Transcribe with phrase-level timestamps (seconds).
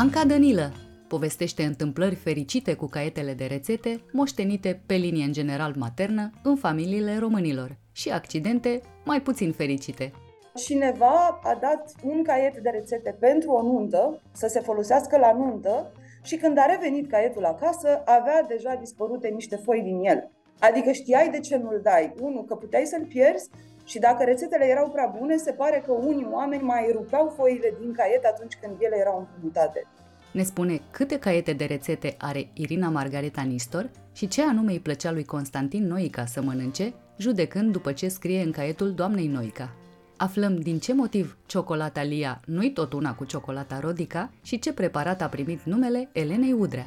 [0.00, 0.72] Anca Danilă
[1.08, 7.18] povestește întâmplări fericite cu caietele de rețete, moștenite pe linie în general maternă în familiile
[7.18, 10.12] românilor și accidente mai puțin fericite.
[10.54, 15.92] Cineva a dat un caiet de rețete pentru o nuntă, să se folosească la nuntă,
[16.22, 20.30] și când a revenit caietul acasă, avea deja dispărute niște foi din el.
[20.58, 22.14] Adică știai de ce nu-l dai.
[22.20, 23.50] Unu, că puteai să-l pierzi
[23.90, 27.92] și dacă rețetele erau prea bune, se pare că unii oameni mai rupeau foile din
[27.92, 29.86] caiet atunci când ele erau împrumutate.
[30.32, 35.12] Ne spune câte caiete de rețete are Irina Margareta Nistor și ce anume îi plăcea
[35.12, 39.74] lui Constantin Noica să mănânce, judecând după ce scrie în caietul doamnei Noica.
[40.16, 45.22] Aflăm din ce motiv ciocolata Lia nu-i tot una cu ciocolata Rodica și ce preparat
[45.22, 46.86] a primit numele Elenei Udrea.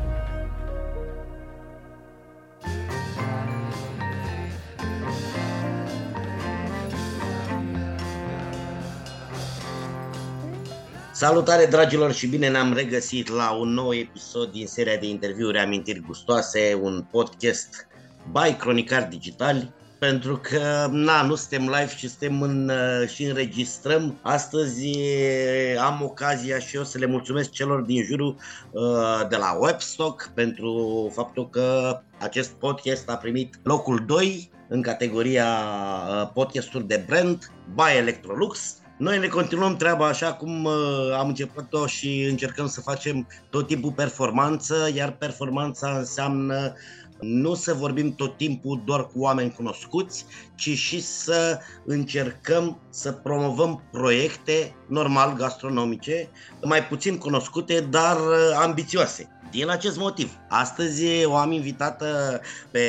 [11.21, 16.03] Salutare dragilor și bine ne-am regăsit la un nou episod din seria de interviuri Amintiri
[16.07, 17.87] Gustoase, un podcast
[18.31, 24.19] by Cronicar Digital pentru că na, nu suntem live și suntem în, uh, și înregistrăm.
[24.21, 24.97] Astăzi
[25.79, 28.35] am ocazia și eu să le mulțumesc celor din jurul
[28.71, 35.47] uh, de la Webstock pentru faptul că acest podcast a primit locul 2 în categoria
[35.47, 40.73] uh, podcasturi de brand by Electrolux noi ne continuăm treaba așa cum uh,
[41.17, 46.73] am început-o și încercăm să facem tot timpul performanță, iar performanța înseamnă
[47.19, 50.25] nu să vorbim tot timpul doar cu oameni cunoscuți,
[50.55, 56.29] ci și să încercăm să promovăm proiecte normal gastronomice,
[56.63, 59.40] mai puțin cunoscute, dar uh, ambițioase.
[59.51, 62.41] Din acest motiv, astăzi o am invitată
[62.71, 62.79] pe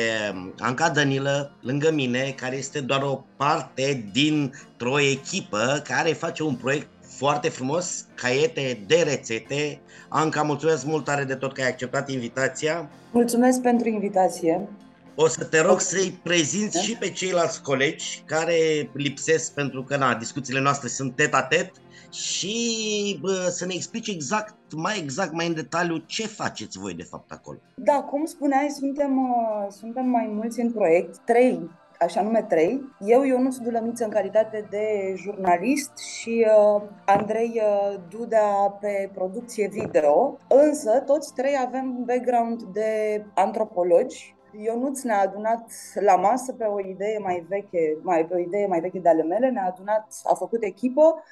[0.59, 6.87] Anca Danilă lângă mine, care este doar o parte dintr-o echipă care face un proiect
[7.17, 9.81] foarte frumos, caiete de rețete.
[10.09, 12.89] Anca, mulțumesc mult tare de tot că ai acceptat invitația.
[13.11, 14.67] Mulțumesc pentru invitație.
[15.15, 20.15] O să te rog să-i prezinți și pe ceilalți colegi care lipsesc pentru că na,
[20.15, 21.71] discuțiile noastre sunt tet-a-tet
[22.13, 27.03] și bă, să ne explici exact, mai exact, mai în detaliu ce faceți voi de
[27.03, 27.57] fapt acolo.
[27.75, 31.69] Da, cum spuneai, suntem, uh, suntem mai mulți în proiect, trei
[32.03, 32.81] așa nume trei.
[32.99, 40.37] Eu, Ionuț Dulămiță, în calitate de jurnalist și uh, Andrei uh, Dudea pe producție video.
[40.47, 44.35] Însă, toți trei avem background de antropologi.
[44.61, 48.79] Ionuț ne-a adunat la masă pe o idee mai veche, mai, pe o idee mai
[48.79, 51.23] veche de ale mele, ne-a adunat, a făcut echipă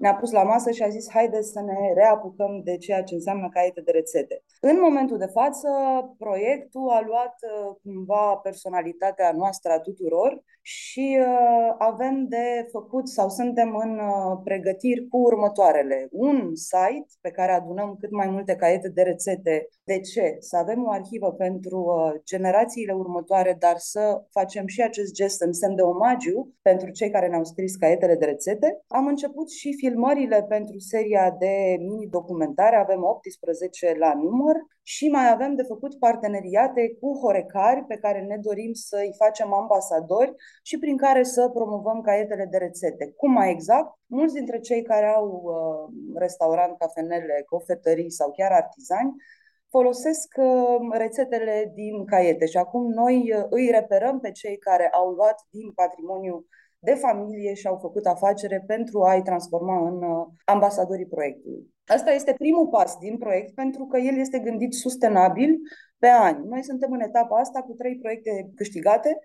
[0.00, 3.48] ne-a pus la masă și a zis haideți să ne reapucăm de ceea ce înseamnă
[3.48, 4.42] caiete de rețete.
[4.60, 5.68] În momentul de față,
[6.18, 13.28] proiectul a luat uh, cumva personalitatea noastră a tuturor și uh, avem de făcut sau
[13.28, 16.08] suntem în uh, pregătiri cu următoarele.
[16.10, 19.68] Un site pe care adunăm cât mai multe caiete de rețete.
[19.90, 20.36] De ce?
[20.38, 21.78] Să avem o arhivă pentru
[22.24, 27.28] generațiile următoare, dar să facem și acest gest în semn de omagiu pentru cei care
[27.28, 28.80] ne-au scris caietele de rețete.
[28.86, 35.54] Am început și filmările pentru seria de mini-documentare, avem 18 la număr și mai avem
[35.54, 41.22] de făcut parteneriate cu horecari pe care ne dorim să-i facem ambasadori și prin care
[41.22, 43.12] să promovăm caietele de rețete.
[43.16, 43.98] Cum mai exact?
[44.06, 49.14] Mulți dintre cei care au uh, restaurant, cafenele, cofetării sau chiar artizani
[49.70, 55.10] folosesc uh, rețetele din caiete și acum noi uh, îi reperăm pe cei care au
[55.10, 56.46] luat din patrimoniu
[56.78, 61.74] de familie și au făcut afacere pentru a-i transforma în uh, ambasadorii proiectului.
[61.86, 65.56] Asta este primul pas din proiect pentru că el este gândit sustenabil
[65.98, 66.46] pe ani.
[66.46, 69.18] Noi suntem în etapa asta cu trei proiecte câștigate,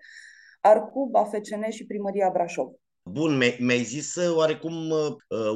[0.60, 2.68] Arcub, AFCN și Primăria Brașov.
[3.02, 4.74] Bun, mi-ai zis oarecum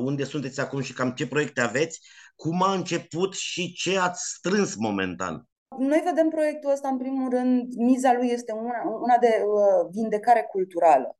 [0.05, 2.01] unde sunteți acum și cam ce proiecte aveți,
[2.43, 5.35] cum a început și ce ați strâns momentan?
[5.79, 10.43] Noi vedem proiectul ăsta, în primul rând, miza lui este una, una de uh, vindecare
[10.51, 11.19] culturală.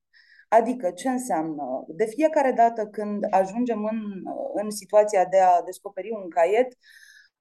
[0.49, 1.85] Adică, ce înseamnă?
[1.89, 3.99] De fiecare dată când ajungem în,
[4.63, 6.69] în situația de a descoperi un caiet,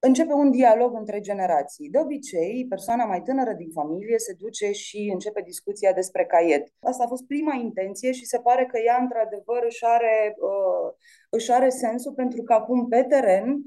[0.00, 1.90] începe un dialog între generații.
[1.90, 6.72] De obicei, persoana mai tânără din familie se duce și începe discuția despre caiet.
[6.80, 10.92] Asta a fost prima intenție și se pare că ea, într-adevăr, își are, uh,
[11.30, 13.62] își are sensul pentru că acum, pe teren,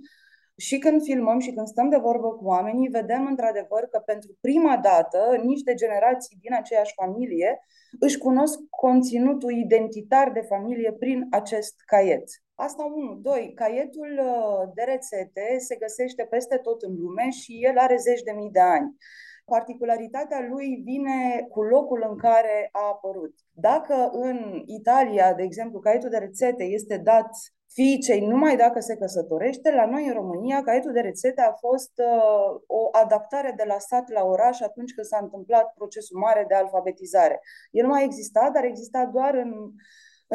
[0.57, 4.77] și când filmăm și când stăm de vorbă cu oamenii, vedem într-adevăr că pentru prima
[4.77, 7.59] dată niște generații din aceeași familie
[7.99, 12.42] își cunosc conținutul identitar de familie prin acest caiet.
[12.55, 13.15] Asta unu.
[13.15, 18.21] Doi, caietul uh, de rețete se găsește peste tot în lume și el are zeci
[18.21, 18.97] de mii de ani.
[19.45, 23.33] Particularitatea lui vine cu locul în care a apărut.
[23.51, 27.29] Dacă în Italia, de exemplu, caietul de rețete este dat
[27.67, 32.61] fiicei numai dacă se căsătorește, la noi în România caietul de rețete a fost uh,
[32.67, 37.41] o adaptare de la sat la oraș atunci când s-a întâmplat procesul mare de alfabetizare.
[37.71, 39.71] El nu a existat, dar exista doar în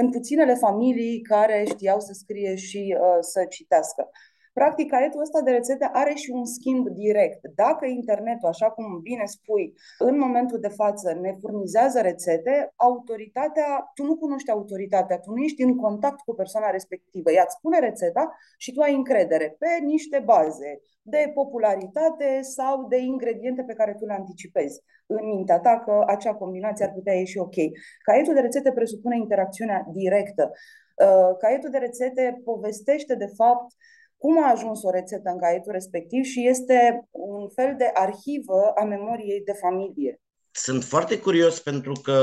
[0.00, 4.10] în puținele familii care știau să scrie și uh, să citească.
[4.58, 7.40] Practic, caietul ăsta de rețete are și un schimb direct.
[7.54, 14.04] Dacă internetul, așa cum bine spui, în momentul de față ne furnizează rețete, autoritatea, tu
[14.04, 17.32] nu cunoști autoritatea, tu nu ești în contact cu persoana respectivă.
[17.32, 22.96] Ea îți spune rețeta și tu ai încredere pe niște baze de popularitate sau de
[22.96, 27.38] ingrediente pe care tu le anticipezi în mintea ta că acea combinație ar putea ieși
[27.38, 27.54] ok.
[28.02, 30.52] Caietul de rețete presupune interacțiunea directă.
[30.52, 33.74] Uh, caietul de rețete povestește, de fapt,
[34.18, 38.84] cum a ajuns o rețetă în caietul respectiv și este un fel de arhivă a
[38.84, 40.20] memoriei de familie.
[40.50, 42.18] Sunt foarte curios pentru că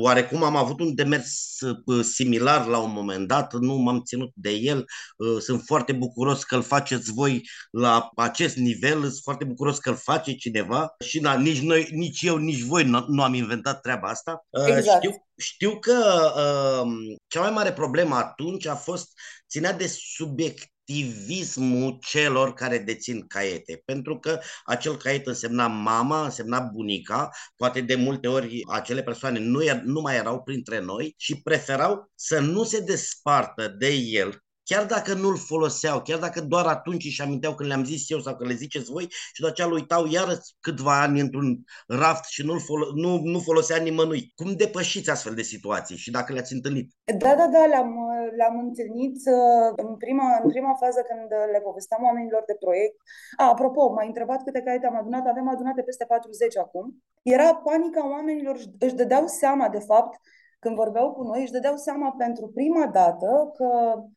[0.00, 4.50] oarecum am avut un demers uh, similar la un moment dat, nu m-am ținut de
[4.50, 4.84] el,
[5.16, 7.40] uh, sunt foarte bucuros că îl faceți voi
[7.70, 12.22] la acest nivel, sunt foarte bucuros că îl face cineva și na, nici, noi, nici
[12.22, 14.46] eu, nici voi nu, nu am inventat treaba asta.
[14.48, 15.02] Uh, exact.
[15.02, 16.92] Știu, știu că uh,
[17.26, 19.12] cea mai mare problemă atunci a fost
[19.48, 23.82] ținea de subiect activismul celor care dețin caiete.
[23.84, 29.60] Pentru că acel caiet însemna mama, însemna bunica, poate de multe ori acele persoane nu,
[29.84, 35.14] nu mai erau printre noi și preferau să nu se despartă de el chiar dacă
[35.14, 38.54] nu-l foloseau, chiar dacă doar atunci își aminteau când le-am zis eu sau că le
[38.54, 42.92] ziceți voi și după aceea îl uitau iară câțiva ani într-un raft și nu-l folo-
[42.94, 44.32] nu, nu folosea nimănui.
[44.34, 46.92] Cum depășiți astfel de situații și dacă le-ați întâlnit?
[47.18, 47.90] Da, da, da, le-am,
[48.36, 52.96] le-am întâlnit uh, în prima, în prima fază când le povesteam oamenilor de proiect.
[53.36, 57.02] A, apropo, m-ai întrebat câte caiete am adunat, avem adunate peste 40 acum.
[57.22, 60.20] Era panica oamenilor, își dădeau seama de fapt
[60.64, 63.68] când vorbeau cu noi, își dădeau seama pentru prima dată că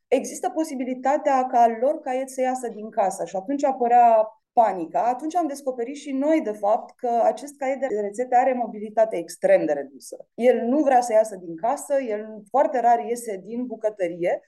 [0.08, 4.06] există posibilitatea ca lor caiet să iasă din casă și atunci apărea
[4.52, 5.02] panica.
[5.02, 9.66] Atunci am descoperit și noi, de fapt, că acest caiet de rețete are mobilitate extrem
[9.66, 10.16] de redusă.
[10.34, 14.40] El nu vrea să iasă din casă, el foarte rar iese din bucătărie,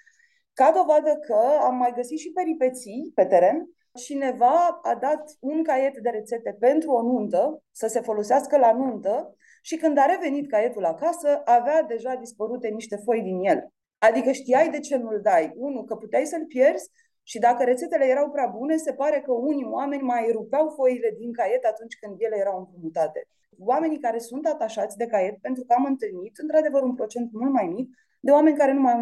[0.52, 3.69] ca dovadă că am mai găsit și peripeții pe teren.
[3.92, 9.35] Cineva a dat un caiet de rețete pentru o nuntă, să se folosească la nuntă,
[9.61, 13.69] și când a revenit caietul acasă, avea deja dispărute niște foi din el.
[13.99, 15.52] Adică știai de ce nu-l dai.
[15.57, 16.90] Unu, că puteai să-l pierzi
[17.23, 21.33] și dacă rețetele erau prea bune, se pare că unii oameni mai rupeau foile din
[21.33, 23.29] caiet atunci când ele erau împrumutate.
[23.59, 27.67] Oamenii care sunt atașați de caiet, pentru că am întâlnit, într-adevăr, un procent mult mai
[27.67, 27.88] mic
[28.21, 29.00] de oameni care nu mai au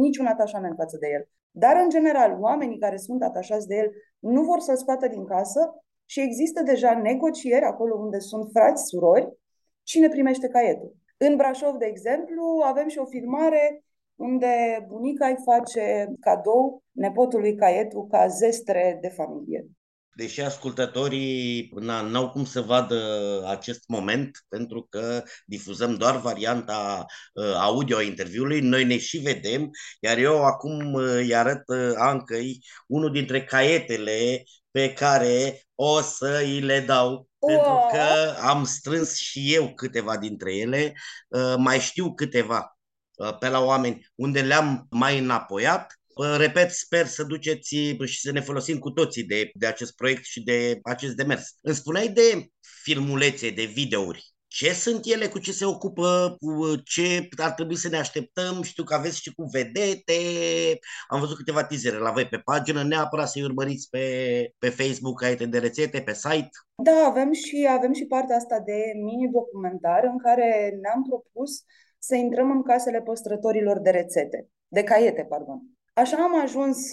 [0.00, 1.28] niciun atașament față de el.
[1.50, 5.84] Dar, în general, oamenii care sunt atașați de el nu vor să-l scoată din casă
[6.04, 9.32] și există deja negocieri acolo unde sunt frați, surori,
[9.90, 10.96] cine primește caietul.
[11.16, 18.06] În Brașov, de exemplu, avem și o filmare unde bunica îi face cadou nepotului caietul
[18.06, 19.66] ca zestre de familie.
[20.16, 21.70] Deși ascultătorii
[22.10, 22.98] n-au cum să vadă
[23.46, 29.70] acest moment, pentru că difuzăm doar varianta uh, audio a interviului, noi ne și vedem,
[30.00, 36.40] iar eu acum uh, îi arăt uh, Ancăi unul dintre caietele pe care o să
[36.44, 40.92] îi le dau pentru că am strâns și eu câteva dintre ele,
[41.28, 42.78] uh, mai știu câteva
[43.14, 45.92] uh, pe la oameni unde le-am mai înapoiat.
[46.36, 50.42] Repet, sper să duceți și să ne folosim cu toții de, de acest proiect și
[50.42, 51.56] de acest demers.
[51.60, 52.46] Îmi spuneai de
[52.82, 57.88] filmulețe, de videouri ce sunt ele, cu ce se ocupă, cu ce ar trebui să
[57.88, 58.62] ne așteptăm.
[58.62, 60.12] Știu că aveți și cu vedete.
[61.08, 64.06] Am văzut câteva tizere la voi pe pagină, neapărat să-i urmăriți pe,
[64.58, 66.50] pe Facebook, caiete de rețete, pe site.
[66.74, 71.50] Da, avem și, avem și partea asta de mini-documentar în care ne-am propus
[71.98, 75.62] să intrăm în casele păstrătorilor de rețete, de caiete, pardon.
[75.92, 76.92] Așa am ajuns,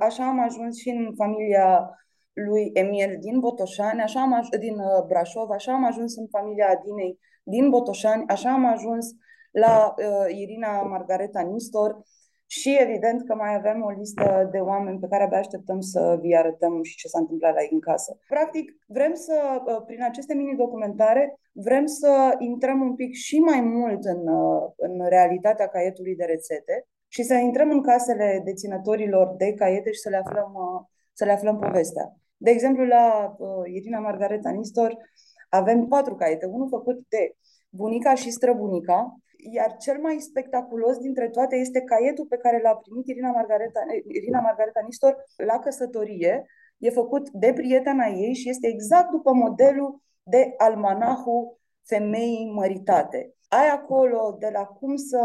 [0.00, 1.90] așa am ajuns și în familia
[2.32, 6.68] lui Emil din Botoșani, așa am aj- din uh, Brașov, așa am ajuns în familia
[6.68, 9.06] Adinei din Botoșani, așa am ajuns
[9.50, 12.02] la uh, Irina Margareta Nistor
[12.46, 16.36] și evident că mai avem o listă de oameni pe care abia așteptăm să vi
[16.36, 18.18] arătăm și ce s-a întâmplat la ei în casă.
[18.28, 24.04] Practic, vrem să, uh, prin aceste mini-documentare, vrem să intrăm un pic și mai mult
[24.04, 29.92] în, uh, în realitatea caietului de rețete și să intrăm în casele deținătorilor de caiete
[29.92, 30.52] și să le aflăm,
[31.12, 32.16] să le aflăm povestea.
[32.42, 34.96] De exemplu, la uh, Irina Margareta Nistor
[35.48, 36.46] avem patru caiete.
[36.46, 37.36] Unul făcut de
[37.68, 39.16] bunica și străbunica,
[39.52, 44.40] iar cel mai spectaculos dintre toate este caietul pe care l-a primit Irina Margareta, Irina
[44.40, 46.46] Margareta Nistor la căsătorie.
[46.78, 53.34] E făcut de prietena ei și este exact după modelul de almanahul femeii măritate.
[53.48, 55.20] Ai acolo de la cum să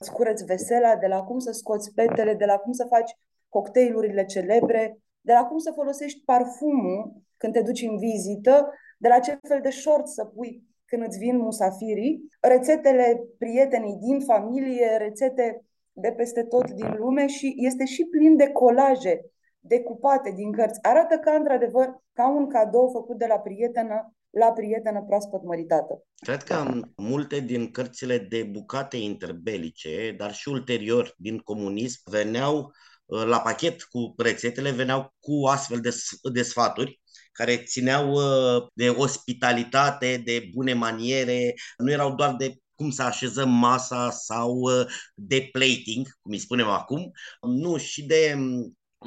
[0.00, 3.16] scureți vesela, de la cum să scoți petele, de la cum să faci
[3.48, 9.18] cocktailurile celebre, de la cum să folosești parfumul când te duci în vizită, de la
[9.18, 15.64] ce fel de short să pui când îți vin musafirii, rețetele prietenii din familie, rețete
[15.92, 19.24] de peste tot din lume și este și plin de colaje
[19.58, 20.78] decupate din cărți.
[20.82, 26.04] Arată ca, într-adevăr, ca un cadou făcut de la prietenă la prietenă proaspăt măritată.
[26.16, 26.64] Cred că
[26.96, 32.72] multe din cărțile de bucate interbelice, dar și ulterior din comunism, veneau Uh,
[33.10, 35.94] la pachet cu rețetele veneau cu astfel de,
[36.32, 37.00] de sfaturi
[37.32, 43.50] care țineau uh, de ospitalitate, de bune maniere, nu erau doar de cum să așezăm
[43.50, 48.36] masa sau uh, de plating, cum îi spunem acum, nu, și de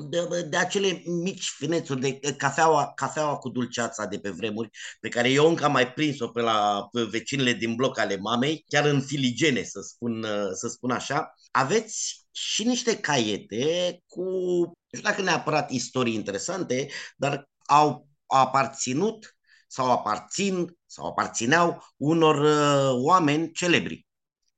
[0.09, 4.69] de, de acele mici finețuri de cafeaua, cafeaua cu dulceața de pe vremuri,
[4.99, 8.65] pe care eu încă am mai prins-o pe la pe vecinile din bloc ale mamei,
[8.67, 11.33] chiar în filigene, să spun, să spun așa.
[11.51, 19.37] Aveți și niște caiete cu, nu știu dacă neapărat istorii interesante, dar au aparținut
[19.67, 24.07] sau aparțin sau aparțineau unor uh, oameni celebri.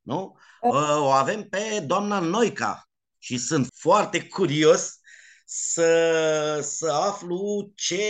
[0.00, 0.36] Nu?
[0.60, 5.00] Uh, o avem pe doamna Noica și sunt foarte curios
[5.44, 8.02] să, să aflu ce,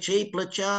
[0.00, 0.70] ce îi plăcea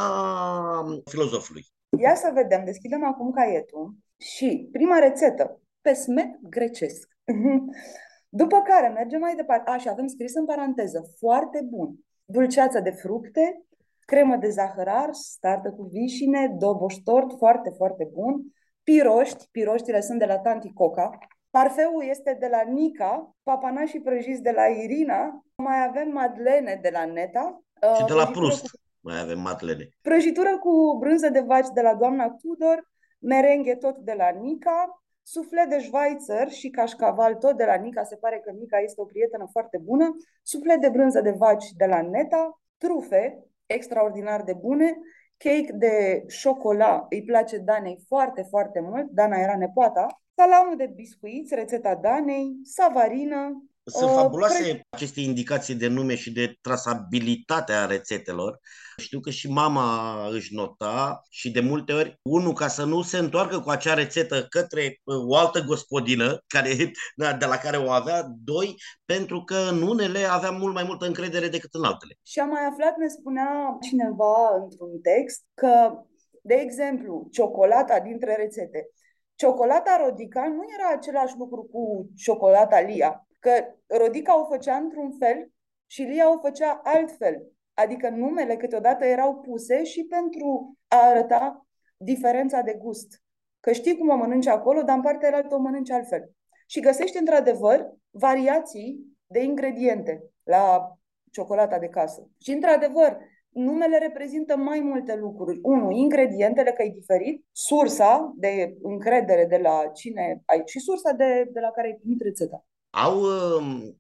[1.09, 1.65] filozofului.
[1.99, 7.07] Ia să vedem, deschidem acum caietul și prima rețetă, pesmet grecesc.
[8.37, 9.69] După care mergem mai departe.
[9.69, 11.95] A, și avem scris în paranteză, foarte bun.
[12.25, 13.61] Dulceață de fructe,
[13.99, 18.41] cremă de zahărar, startă cu vișine, doboș tort, foarte, foarte bun.
[18.83, 21.17] Piroști, piroștile sunt de la Tanti Coca.
[21.49, 25.45] Parfeul este de la Nica, papanașii prăjiți de la Irina.
[25.55, 27.61] Mai avem madlene de la Neta.
[27.97, 28.77] Și de la Prust cu...
[28.99, 29.89] mai avem madlene.
[30.01, 32.89] Prăjitură cu brânză de vaci de la doamna Tudor,
[33.19, 35.03] merenghe tot de la Nica,
[35.33, 39.05] sufle de Schweizer și cașcaval tot de la Nica, se pare că Nica este o
[39.05, 44.97] prietenă foarte bună, sufle de brânză de vaci de la Neta, trufe extraordinar de bune,
[45.37, 51.55] cake de șocolat, îi place Danei foarte, foarte mult, Dana era nepoata, salamul de biscuiți,
[51.55, 54.81] rețeta Danei, savarină, sunt fabuloase cred...
[54.89, 58.59] aceste indicații de nume și de trasabilitate a rețeteler.
[58.97, 63.17] Știu că și mama își nota și de multe ori, unul, ca să nu se
[63.17, 66.69] întoarcă cu acea rețetă către uh, o altă gospodină care,
[67.39, 68.75] de la care o avea, doi,
[69.05, 72.13] pentru că în unele avea mult mai multă încredere decât în altele.
[72.23, 76.03] Și am mai aflat, ne spunea cineva într-un text, că,
[76.41, 78.89] de exemplu, ciocolata dintre rețete,
[79.37, 83.27] Ciocolata Rodica nu era același lucru cu ciocolata Lia.
[83.39, 83.51] Că
[83.87, 85.51] Rodica o făcea într-un fel
[85.85, 87.51] și Lia o făcea altfel.
[87.73, 91.67] Adică numele câteodată erau puse și pentru a arăta
[91.97, 93.23] diferența de gust.
[93.59, 96.31] Că știi cum o mănânci acolo, dar în partea altă o mănânci altfel.
[96.67, 100.91] Și găsești într-adevăr variații de ingrediente la
[101.31, 102.29] ciocolata de casă.
[102.37, 103.17] Și într-adevăr,
[103.57, 105.59] numele reprezintă mai multe lucruri.
[105.61, 111.49] Unu, ingredientele, că e diferit, sursa de încredere de la cine ai și sursa de,
[111.53, 112.65] de la care ai primit rețeta.
[112.89, 113.99] Au, um,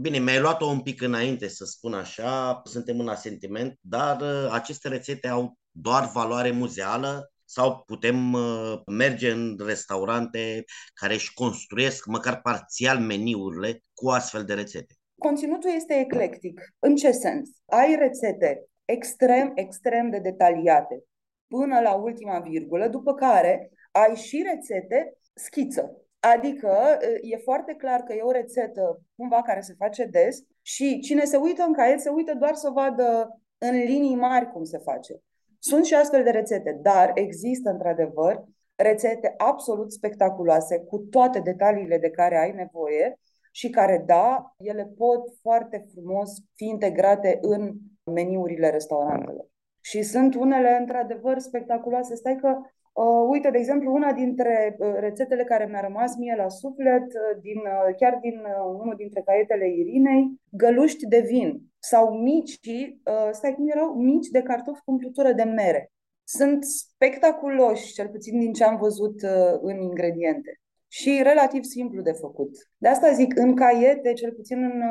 [0.00, 4.88] bine, mi-ai luat-o un pic înainte să spun așa, suntem în asentiment, dar uh, aceste
[4.88, 12.40] rețete au doar valoare muzeală sau putem uh, merge în restaurante care își construiesc măcar
[12.40, 14.94] parțial meniurile cu astfel de rețete.
[15.18, 16.60] Conținutul este eclectic.
[16.78, 17.48] În ce sens?
[17.66, 21.04] Ai rețete extrem, extrem de detaliate,
[21.46, 26.02] până la ultima virgulă, după care ai și rețete schiță.
[26.20, 31.24] Adică e foarte clar că e o rețetă cumva care se face des și cine
[31.24, 35.20] se uită în caiet se uită doar să vadă în linii mari cum se face.
[35.58, 42.10] Sunt și astfel de rețete, dar există într-adevăr rețete absolut spectaculoase cu toate detaliile de
[42.10, 43.18] care ai nevoie
[43.50, 47.74] și care, da, ele pot foarte frumos fi integrate în
[48.08, 49.46] meniurile restaurantelor.
[49.80, 52.14] Și sunt unele, într-adevăr, spectaculoase.
[52.14, 52.56] Stai că,
[52.92, 57.40] uh, uite, de exemplu, una dintre uh, rețetele care mi-a rămas mie la suflet, uh,
[57.40, 63.28] din, uh, chiar din uh, unul dintre caietele Irinei, găluști de vin sau mici, uh,
[63.30, 65.90] stai cum erau, mici de cartofi cu umplutură de mere.
[66.24, 72.12] Sunt spectaculoși, cel puțin din ce am văzut uh, în ingrediente și relativ simplu de
[72.12, 72.50] făcut.
[72.76, 74.82] De asta zic, în caiete, cel puțin în,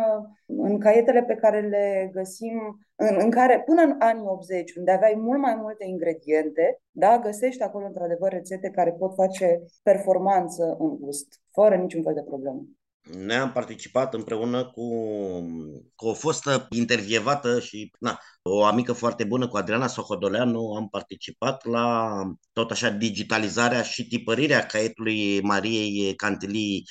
[0.45, 5.15] în caietele pe care le găsim, în, în care până în anii 80, unde aveai
[5.17, 11.41] mult mai multe ingrediente, da, găsești acolo într-adevăr rețete care pot face performanță în gust,
[11.51, 12.61] fără niciun fel de problemă
[13.25, 14.87] ne-am participat împreună cu,
[15.95, 21.65] cu o fostă intervievată și na, o amică foarte bună cu Adriana Sohodoleanu, am participat
[21.65, 22.09] la
[22.53, 26.85] tot așa digitalizarea și tipărirea caietului Mariei Cantilii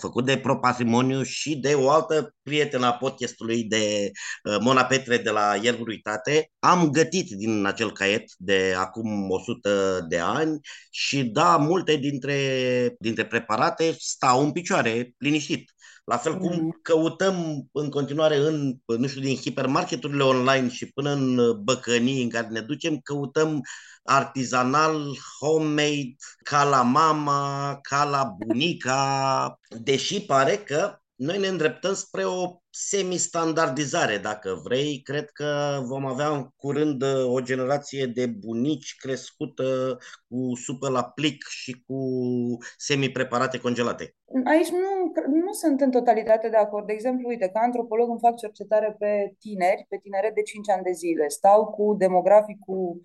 [0.00, 4.10] făcut de Pro Patrimoniu și de o altă prietenă a podcastului de
[4.44, 6.50] uh, Mona Petre de la Iergul Uitate.
[6.58, 12.36] Am gătit din acel caiet de acum 100 de ani și da, multe dintre,
[12.98, 15.72] dintre preparate stau în picioare, liniștit.
[16.04, 16.78] La fel cum mm.
[16.82, 22.46] căutăm în continuare în, nu știu, din hipermarketurile online și până în băcănii în care
[22.46, 23.60] ne ducem, căutăm
[24.02, 32.24] artizanal, homemade, ca la mama, ca la bunica, deși pare că noi ne îndreptăm spre
[32.24, 35.00] o semi-standardizare, dacă vrei.
[35.02, 41.44] Cred că vom avea în curând o generație de bunici crescută cu supă la plic
[41.48, 41.98] și cu
[42.76, 44.14] semi-preparate congelate.
[44.44, 45.12] Aici nu,
[45.52, 46.86] nu sunt în totalitate de acord.
[46.86, 50.82] De exemplu, uite, ca antropolog îmi fac cercetare pe tineri, pe tinere de 5 ani
[50.82, 51.28] de zile.
[51.28, 53.02] Stau cu demograficul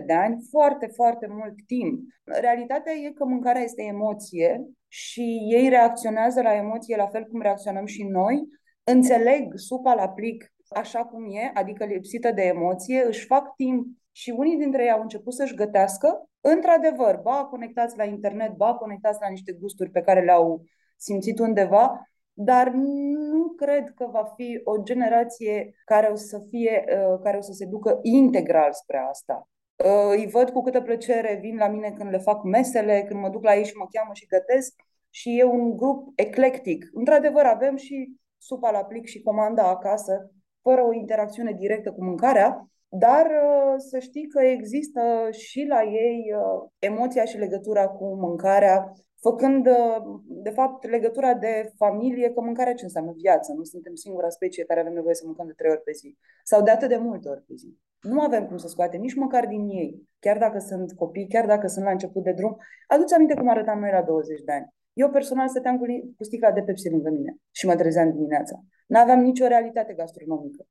[0.00, 2.00] 18-27 de ani, foarte, foarte mult timp.
[2.24, 7.86] Realitatea e că mâncarea este emoție și ei reacționează la emoție la fel cum reacționăm
[7.86, 8.48] și noi.
[8.84, 14.30] Înțeleg supa la plic așa cum e, adică lipsită de emoție, își fac timp și
[14.30, 19.28] unii dintre ei au început să-și gătească, într-adevăr, ba conectați la internet, ba conectați la
[19.28, 20.64] niște gusturi pe care le-au
[20.96, 27.20] simțit undeva, dar nu cred că va fi o generație care o să, fie, uh,
[27.22, 29.48] care o să se ducă integral spre asta.
[29.84, 33.28] Uh, îi văd cu câtă plăcere, vin la mine când le fac mesele, când mă
[33.28, 34.74] duc la ei și mă cheamă și gătesc
[35.10, 36.84] și e un grup eclectic.
[36.92, 40.30] Într-adevăr, avem și supa la plic și comanda acasă,
[40.62, 46.34] fără o interacțiune directă cu mâncarea, dar uh, să știi că există și la ei
[46.78, 52.84] emoția și legătura cu mâncarea făcând, uh, de fapt, legătura de familie, că mâncarea ce
[52.84, 53.52] înseamnă viață.
[53.52, 56.62] Nu suntem singura specie care avem nevoie să mâncăm de trei ori pe zi sau
[56.62, 57.70] de atât de multe ori pe zi.
[58.00, 61.66] Nu avem cum să scoatem nici măcar din ei, chiar dacă sunt copii, chiar dacă
[61.66, 62.56] sunt la început de drum.
[62.86, 64.74] Aduți aminte cum arătam noi la 20 de ani.
[64.92, 65.84] Eu personal stăteam cu,
[66.16, 68.60] cu sticla de Pepsi lângă mine și mă trezeam dimineața.
[68.86, 70.66] Nu aveam nicio realitate gastronomică.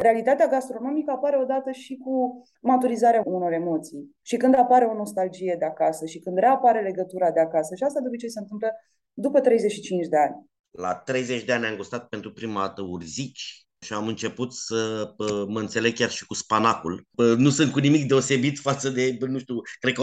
[0.00, 4.16] Realitatea gastronomică apare odată și cu maturizarea unor emoții.
[4.22, 7.74] Și când apare o nostalgie de acasă și când reapare legătura de acasă.
[7.74, 8.68] Și asta de obicei se întâmplă
[9.12, 10.34] după 35 de ani.
[10.70, 15.10] La 30 de ani am gustat pentru prima dată urzici și am început să
[15.48, 17.06] mă înțeleg chiar și cu spanacul.
[17.36, 20.02] Nu sunt cu nimic deosebit față de, nu știu, cred că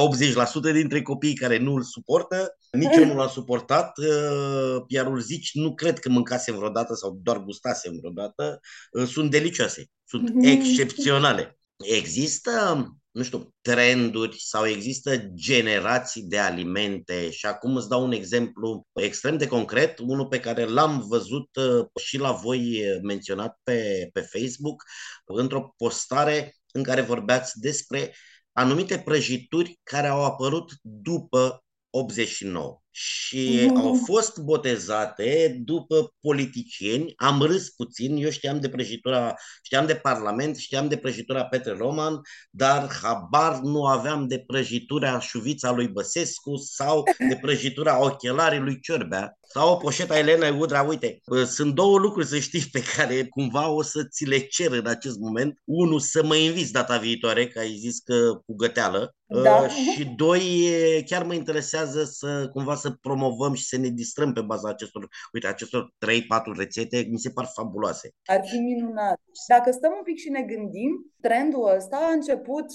[0.70, 5.54] 80% dintre copiii care nu îl suportă, nici eu nu l-am suportat, ă, iar urzici
[5.54, 8.60] nu cred că mâncasem vreodată sau doar gustasem vreodată.
[8.94, 10.44] Ă, sunt delicioase, sunt mhm.
[10.44, 11.57] excepționale.
[11.78, 12.86] Există
[13.18, 17.32] nu știu, trenduri sau există generații de alimente?
[17.32, 21.86] Și acum îți dau un exemplu extrem de concret, unul pe care l-am văzut uh,
[22.02, 24.84] și la voi menționat pe, pe Facebook,
[25.26, 28.16] într-o postare în care vorbeați despre
[28.52, 33.78] anumite prăjituri care au apărut după 89 și mm.
[33.78, 37.14] au fost botezate după politicieni.
[37.16, 42.22] Am râs puțin, eu știam de prăjitura, știam de Parlament, știam de prăjitura Petre Roman,
[42.50, 49.38] dar habar nu aveam de prăjitura șuvița lui Băsescu sau de prăjitura ochelarii lui Ciorbea
[49.50, 50.82] sau poșeta Elena Udra.
[50.82, 54.88] Uite, sunt două lucruri să știi pe care cumva o să ți le cer în
[54.88, 55.62] acest moment.
[55.64, 59.16] Unu, să mă inviți data viitoare, că ai zis că cu găteală.
[59.44, 59.68] Da.
[59.68, 60.70] Și doi,
[61.06, 65.08] chiar mă interesează să cumva să să promovăm și să ne distrăm pe baza acestor,
[65.34, 68.14] uite, acestor 3-4 rețete, mi se par fabuloase.
[68.26, 69.20] Ar fi minunat.
[69.48, 72.66] Dacă stăm un pic și ne gândim, trendul ăsta a început,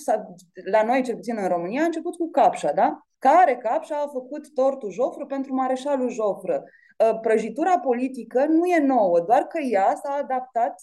[0.71, 3.07] la noi cel puțin în România, a început cu capșa, da?
[3.19, 6.63] Care capșa a făcut tortul Jofră pentru mareșalul Jofră.
[7.01, 10.75] Ă, prăjitura politică nu e nouă, doar că ea s-a adaptat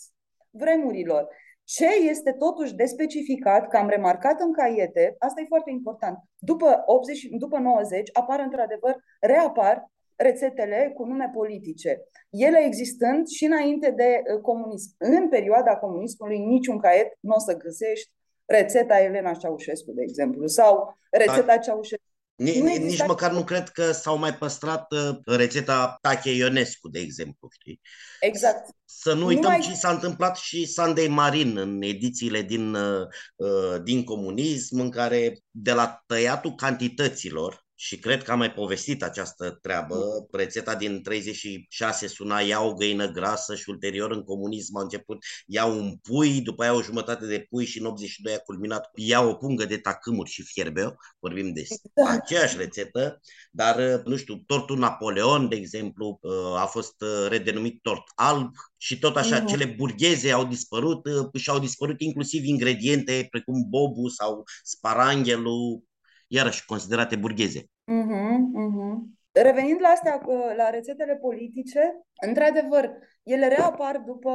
[0.50, 1.28] vremurilor.
[1.76, 6.84] Ce este totuși de specificat, că am remarcat în caiete, asta e foarte important, după,
[6.86, 12.02] 80, după 90 apar într-adevăr, reapar rețetele cu nume politice.
[12.30, 14.96] Ele existând și înainte de uh, comunism.
[14.98, 18.12] În perioada comunismului, niciun caiet nu o să găsești
[18.46, 22.09] rețeta Elena Ceaușescu, de exemplu, sau rețeta Ceaușescu
[22.40, 27.48] nici, nici măcar nu cred că s-au mai păstrat uh, rețeta Tache Ionescu, de exemplu,
[27.60, 27.82] știi?
[28.20, 28.70] Exact.
[28.86, 29.60] Să nu uităm Numai...
[29.60, 35.40] ce s-a întâmplat și Sunday Marin în edițiile din, uh, uh, din comunism, în care
[35.52, 40.28] de la tăiatul cantităților și cred că am mai povestit această treabă.
[40.32, 45.66] Rețeta din 36 suna ia o găină grasă și ulterior în comunism a început ia
[45.66, 49.34] un pui, după aia o jumătate de pui și în 82 a culminat ia o
[49.34, 50.96] pungă de tacâmuri și fierbe.
[51.20, 52.22] Vorbim de exact.
[52.22, 53.20] aceeași rețetă,
[53.52, 56.20] dar nu știu, tortul Napoleon, de exemplu,
[56.58, 56.96] a fost
[57.30, 59.48] redenumit tort alb și tot așa, uh-huh.
[59.48, 61.02] cele burgheze au dispărut
[61.34, 65.88] și au dispărut inclusiv ingrediente precum bobu sau sparanghelul,
[66.30, 67.62] iarăși considerate burgheze.
[67.98, 68.96] Uh-huh, uh-huh.
[69.32, 70.22] Revenind la astea,
[70.56, 72.92] la rețetele politice, într-adevăr,
[73.24, 74.32] ele reapar după,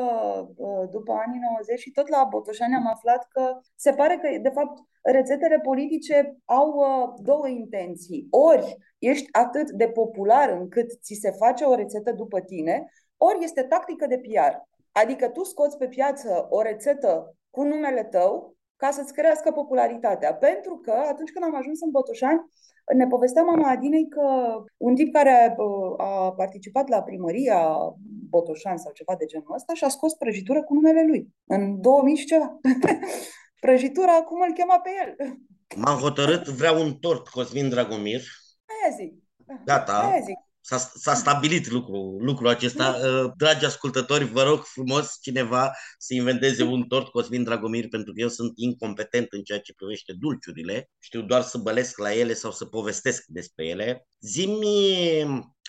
[0.56, 4.48] uh, după anii 90 și tot la Botoșani am aflat că se pare că, de
[4.48, 8.26] fapt, rețetele politice au uh, două intenții.
[8.30, 12.84] Ori ești atât de popular încât ți se face o rețetă după tine,
[13.16, 14.54] ori este tactică de PR.
[14.92, 20.34] Adică tu scoți pe piață o rețetă cu numele tău ca să-ți crească popularitatea.
[20.34, 22.40] Pentru că atunci când am ajuns în Botoșani,
[22.94, 24.26] ne povestea mama Adinei că
[24.76, 25.56] un tip care
[25.96, 27.76] a participat la primăria
[28.28, 32.16] Botoșani sau ceva de genul ăsta și a scos prăjitură cu numele lui în 2000
[32.16, 32.60] și ceva.
[33.60, 35.38] Prăjitura, cum îl chema pe el.
[35.76, 38.22] M-am hotărât, vreau un tort Cosmin Dragomir.
[38.64, 39.22] Aia zic.
[39.64, 39.98] Gata.
[39.98, 40.38] Aia zic.
[40.66, 42.96] S-a, s-a stabilit lucru, lucrul acesta.
[43.02, 48.20] Uh, dragi ascultători, vă rog frumos cineva să inventeze un tort Cosmin Dragomir, pentru că
[48.20, 50.90] eu sunt incompetent în ceea ce privește dulciurile.
[50.98, 54.06] Știu doar să bălesc la ele sau să povestesc despre ele.
[54.20, 55.14] Zimi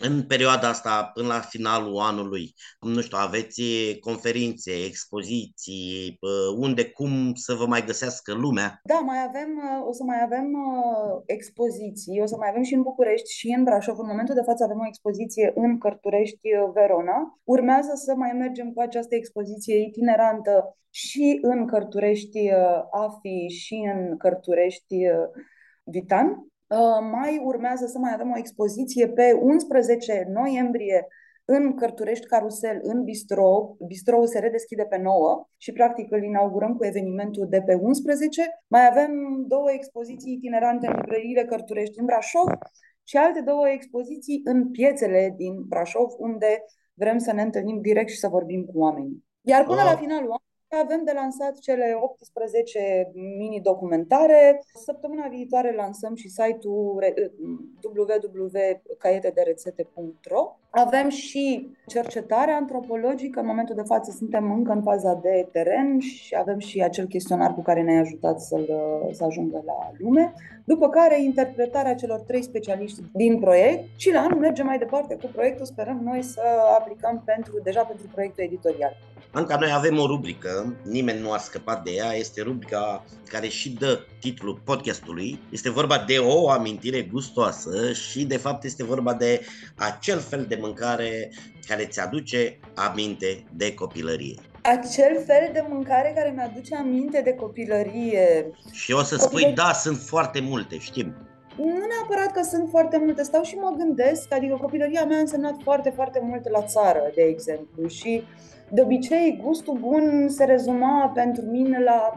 [0.02, 3.62] în perioada asta, până la finalul anului, nu știu, aveți
[4.00, 6.20] conferințe, expoziții,
[6.58, 8.80] unde, cum să vă mai găsească lumea?
[8.84, 9.50] Da, mai avem,
[9.88, 10.48] o să mai avem
[11.26, 14.00] expoziții, o să mai avem și în București și în Brașov.
[14.00, 17.40] În momentul de față avem o expoziție în Cărturești, Verona.
[17.44, 22.50] Urmează să mai mergem cu această expoziție itinerantă și în Cărturești
[22.92, 24.96] Afi și în Cărturești
[25.84, 26.48] Vitan.
[26.76, 31.08] Uh, mai urmează să mai avem o expoziție pe 11 noiembrie
[31.46, 33.76] în Cărturești Carusel, în Bistro.
[33.88, 38.64] Bistro se redeschide pe 9 și practic îl inaugurăm cu evenimentul de pe 11.
[38.68, 39.12] Mai avem
[39.48, 42.50] două expoziții itinerante în librăriile Cărturești în Brașov
[43.04, 48.20] și alte două expoziții în piețele din Brașov, unde vrem să ne întâlnim direct și
[48.20, 49.24] să vorbim cu oamenii.
[49.42, 54.64] Iar până la finalul anului, avem de lansat cele 18 mini-documentare.
[54.74, 57.04] Săptămâna viitoare lansăm și site-ul
[57.82, 63.40] www.caietederețete.ro Avem și cercetare antropologică.
[63.40, 67.54] În momentul de față suntem încă în faza de teren și avem și acel chestionar
[67.54, 68.70] cu care ne-ai ajutat să-l,
[69.12, 70.34] să ajungă la lume.
[70.66, 75.30] După care interpretarea celor trei specialiști din proiect și la anul mergem mai departe cu
[75.34, 75.66] proiectul.
[75.66, 76.42] Sperăm noi să
[76.80, 78.98] aplicăm pentru, deja pentru proiectul editorial.
[79.36, 83.70] Anca, noi avem o rubrică, nimeni nu a scăpat de ea, este rubrica care și
[83.70, 85.40] dă titlul podcastului.
[85.52, 89.42] Este vorba de o amintire gustoasă și de fapt este vorba de
[89.76, 91.32] acel fel de mâncare
[91.68, 94.36] care ți aduce aminte de copilărie.
[94.62, 98.52] Acel fel de mâncare care mi-aduce aminte de copilărie.
[98.72, 101.16] Și o să spui, da, sunt foarte multe, știm.
[101.58, 105.56] Nu neapărat că sunt foarte multe, stau și mă gândesc, adică copilăria mea a însemnat
[105.64, 108.24] foarte, foarte mult la țară, de exemplu, și
[108.70, 112.14] de obicei, gustul bun se rezuma pentru mine la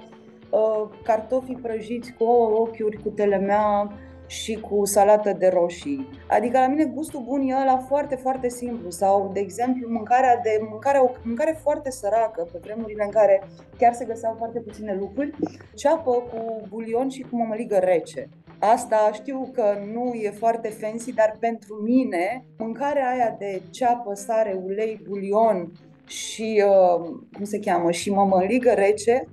[0.51, 3.93] uh, cartofii prăjiți cu ouă, ochiuri, cu telemea
[4.27, 6.09] și cu salată de roșii.
[6.29, 8.91] Adică la mine gustul bun e ăla foarte, foarte simplu.
[8.91, 13.43] Sau, de exemplu, mâncarea de mâncare, o mâncare foarte săracă, pe vremurile în care
[13.79, 15.35] chiar se găseau foarte puține lucruri,
[15.75, 18.29] ceapă cu bulion și cu mămăligă rece.
[18.61, 24.61] Asta știu că nu e foarte fancy, dar pentru mine mâncarea aia de ceapă, sare,
[24.65, 25.73] ulei, bulion
[26.07, 29.25] și, uh, cum se cheamă, și mămăligă rece,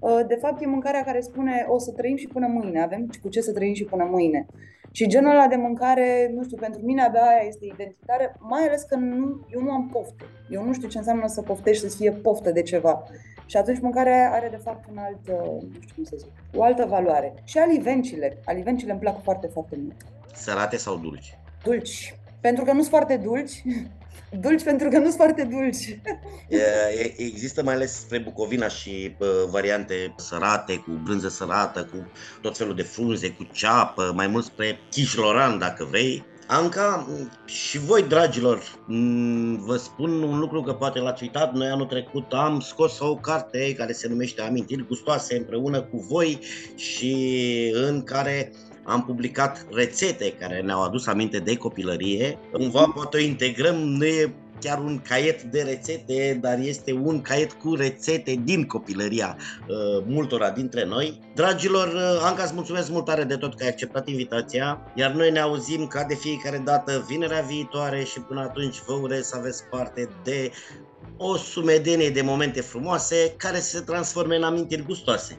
[0.00, 3.28] uh, de fapt e mâncarea care spune o să trăim și până mâine, avem cu
[3.28, 4.46] ce să trăim și până mâine.
[4.90, 8.82] Și genul ăla de mâncare, nu știu, pentru mine abia aia este identitare, mai ales
[8.82, 10.24] că nu, eu nu am poftă.
[10.48, 13.02] Eu nu știu ce înseamnă să poftești, să fie poftă de ceva.
[13.48, 16.62] Și atunci mâncarea are de fapt un alt, uh, nu știu cum să zic, o
[16.62, 17.34] altă valoare.
[17.44, 18.38] Și alivencile.
[18.44, 19.96] Alivencile îmi plac foarte, foarte mult.
[20.34, 21.38] Salate sau dulci?
[21.62, 22.14] Dulci.
[22.40, 23.62] Pentru că nu sunt foarte dulci.
[24.40, 26.00] Dulci pentru că nu sunt foarte dulci.
[27.16, 29.16] Există mai ales spre Bucovina și
[29.50, 34.78] variante sărate, cu brânză sărată, cu tot felul de frunze, cu ceapă, mai mult spre
[34.90, 36.24] Chișloran, dacă vrei.
[36.50, 37.06] Anca,
[37.44, 38.62] și voi, dragilor,
[39.56, 41.54] vă spun un lucru că poate l-ați uitat.
[41.54, 46.38] Noi anul trecut am scos o carte care se numește Amintiri gustoase împreună cu voi
[46.76, 47.14] și
[47.74, 48.52] în care
[48.84, 52.38] am publicat rețete care ne-au adus aminte de copilărie.
[52.52, 57.52] Cumva poate o integrăm, nu e chiar un caiet de rețete, dar este un caiet
[57.52, 61.20] cu rețete din copilăria uh, multora dintre noi.
[61.34, 65.30] Dragilor, uh, Anca, îți mulțumesc mult tare de tot că ai acceptat invitația, iar noi
[65.30, 69.64] ne auzim ca de fiecare dată vinerea viitoare și până atunci vă urez să aveți
[69.64, 70.50] parte de
[71.16, 75.38] o sumedenie de momente frumoase care se transforme în amintiri gustoase.